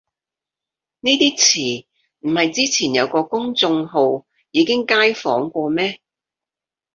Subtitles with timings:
[1.01, 1.85] 呢啲詞
[2.21, 6.01] 唔係之前有個公眾號已經街訪過咩